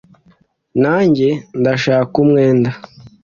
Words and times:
na 0.81 0.95
njye 1.07 1.29
ndashaka 1.59 2.13
umwenda 2.23 2.69